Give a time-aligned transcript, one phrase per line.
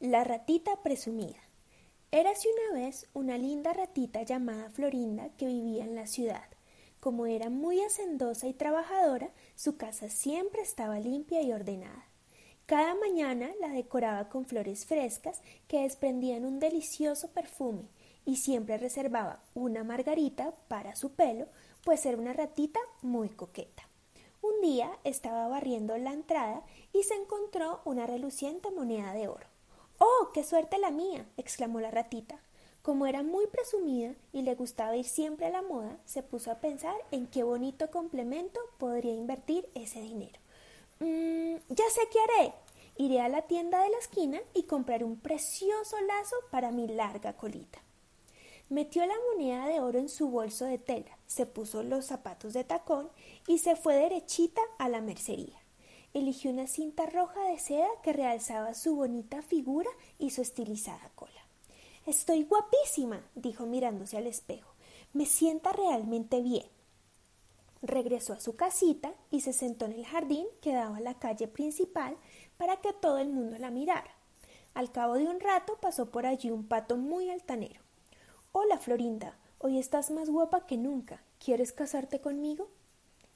[0.00, 1.36] La ratita presumida.
[2.10, 6.48] Érase una vez una linda ratita llamada Florinda que vivía en la ciudad.
[7.00, 12.06] Como era muy hacendosa y trabajadora, su casa siempre estaba limpia y ordenada.
[12.64, 17.82] Cada mañana la decoraba con flores frescas que desprendían un delicioso perfume
[18.24, 21.46] y siempre reservaba una margarita para su pelo,
[21.84, 23.86] pues era una ratita muy coqueta.
[24.40, 26.64] Un día estaba barriendo la entrada
[26.94, 29.50] y se encontró una reluciente moneda de oro.
[30.02, 31.26] ¡Oh, qué suerte la mía!
[31.36, 32.40] exclamó la ratita.
[32.80, 36.54] Como era muy presumida y le gustaba ir siempre a la moda, se puso a
[36.54, 40.40] pensar en qué bonito complemento podría invertir ese dinero.
[41.00, 42.54] Mm, ya sé qué haré.
[42.96, 47.34] Iré a la tienda de la esquina y compraré un precioso lazo para mi larga
[47.34, 47.80] colita.
[48.70, 52.64] Metió la moneda de oro en su bolso de tela, se puso los zapatos de
[52.64, 53.10] tacón
[53.46, 55.59] y se fue derechita a la mercería
[56.12, 61.32] eligió una cinta roja de seda que realzaba su bonita figura y su estilizada cola.
[62.06, 64.72] Estoy guapísima, dijo mirándose al espejo.
[65.12, 66.66] Me sienta realmente bien.
[67.82, 71.48] Regresó a su casita y se sentó en el jardín que daba a la calle
[71.48, 72.16] principal
[72.56, 74.10] para que todo el mundo la mirara.
[74.74, 77.80] Al cabo de un rato pasó por allí un pato muy altanero.
[78.52, 81.22] Hola, Florinda, hoy estás más guapa que nunca.
[81.38, 82.68] ¿Quieres casarte conmigo?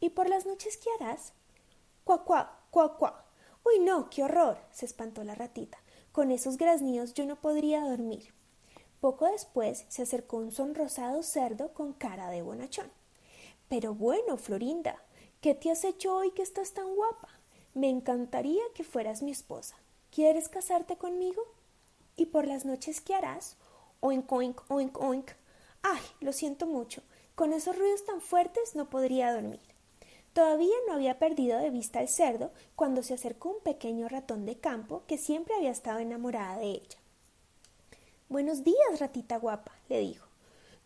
[0.00, 1.34] ¿Y por las noches qué harás?
[2.10, 3.24] Cuá, cuá, cuá, cuá.
[3.64, 4.58] Uy, no, qué horror.
[4.72, 5.78] se espantó la ratita.
[6.10, 8.34] Con esos graznidos yo no podría dormir.
[9.00, 12.90] Poco después se acercó un sonrosado cerdo con cara de bonachón.
[13.68, 15.00] Pero bueno, Florinda,
[15.40, 17.28] ¿qué te has hecho hoy que estás tan guapa?
[17.74, 19.76] Me encantaría que fueras mi esposa.
[20.10, 21.44] ¿Quieres casarte conmigo?
[22.16, 23.56] ¿Y por las noches qué harás?
[24.00, 25.30] Oink, oink, oink, oink.
[25.82, 27.04] Ay, lo siento mucho.
[27.36, 29.69] Con esos ruidos tan fuertes no podría dormir.
[30.32, 34.56] Todavía no había perdido de vista al cerdo cuando se acercó un pequeño ratón de
[34.56, 36.98] campo que siempre había estado enamorada de ella.
[38.28, 40.28] Buenos días, ratita guapa, le dijo.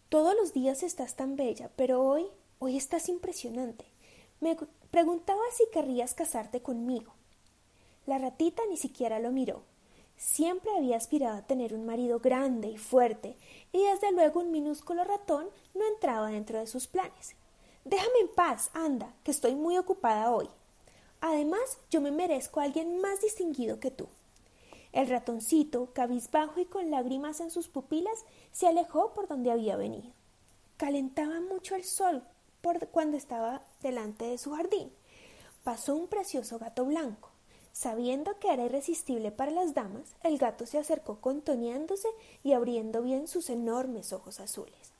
[0.08, 2.24] Todos los días estás tan bella, pero hoy,
[2.58, 3.84] hoy estás impresionante.
[4.40, 4.56] Me
[4.90, 7.12] preguntaba si querrías casarte conmigo.
[8.06, 9.62] La ratita ni siquiera lo miró.
[10.16, 13.36] Siempre había aspirado a tener un marido grande y fuerte,
[13.72, 17.34] y desde luego un minúsculo ratón no entraba dentro de sus planes.
[17.84, 20.48] Déjame en paz, anda, que estoy muy ocupada hoy.
[21.20, 24.08] Además, yo me merezco a alguien más distinguido que tú.
[24.92, 30.12] El ratoncito, cabizbajo y con lágrimas en sus pupilas, se alejó por donde había venido.
[30.78, 32.22] Calentaba mucho el sol
[32.62, 34.90] por cuando estaba delante de su jardín.
[35.62, 37.30] Pasó un precioso gato blanco.
[37.72, 42.08] Sabiendo que era irresistible para las damas, el gato se acercó contoneándose
[42.42, 44.92] y abriendo bien sus enormes ojos azules.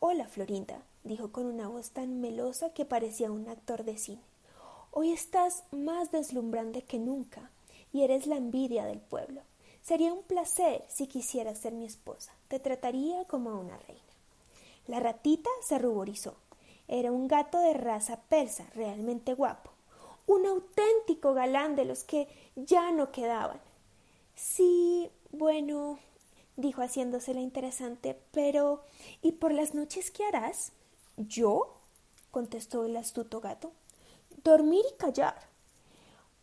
[0.00, 4.22] Hola, Florinda, dijo con una voz tan melosa que parecía un actor de cine.
[4.92, 7.50] Hoy estás más deslumbrante que nunca
[7.92, 9.42] y eres la envidia del pueblo.
[9.82, 12.32] Sería un placer si quisieras ser mi esposa.
[12.48, 14.02] Te trataría como a una reina.
[14.86, 16.34] La ratita se ruborizó.
[16.88, 19.70] Era un gato de raza persa, realmente guapo.
[20.26, 23.60] Un auténtico galán de los que ya no quedaban.
[24.34, 25.98] Sí, bueno,
[26.56, 28.18] dijo haciéndosela interesante.
[28.32, 28.82] Pero
[29.22, 30.72] ¿y por las noches qué harás?
[31.28, 31.76] ¿Yo?
[32.30, 33.72] contestó el astuto gato.
[34.42, 35.36] Dormir y callar.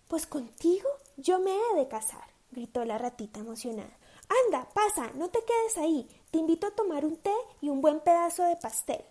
[0.07, 3.97] Pues contigo yo me he de casar, gritó la ratita emocionada.
[4.45, 6.07] Anda, pasa, no te quedes ahí.
[6.29, 9.03] Te invito a tomar un té y un buen pedazo de pastel.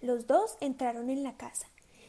[0.00, 1.68] Los dos entraron en la casa.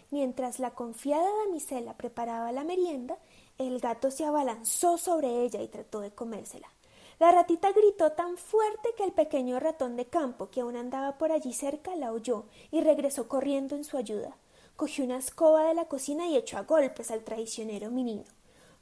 [0.10, 3.18] Mientras la confiada damisela preparaba la merienda,
[3.58, 6.70] el gato se abalanzó sobre ella y trató de comérsela.
[7.22, 11.32] La ratita gritó tan fuerte que el pequeño ratón de campo, que aún andaba por
[11.32, 14.36] allí cerca, la oyó y regresó corriendo en su ayuda.
[14.76, 18.24] Cogió una escoba de la cocina y echó a golpes al traicionero menino.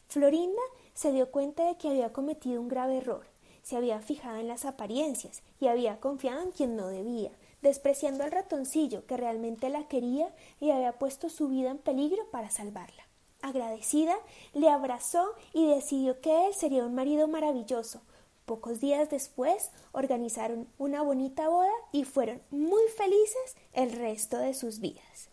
[0.07, 0.61] Florinda
[0.93, 3.25] se dio cuenta de que había cometido un grave error.
[3.61, 8.31] Se había fijado en las apariencias y había confiado en quien no debía, despreciando al
[8.31, 13.03] ratoncillo que realmente la quería y había puesto su vida en peligro para salvarla.
[13.41, 14.15] Agradecida,
[14.53, 18.01] le abrazó y decidió que él sería un marido maravilloso,
[18.49, 24.79] Pocos días después organizaron una bonita boda y fueron muy felices el resto de sus
[24.79, 25.29] vidas.